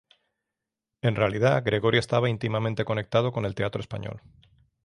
[1.03, 4.19] En realidad, Gregorio estaba íntimamente conectado con el teatro español.